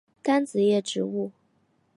[0.23, 1.31] 单子叶植物。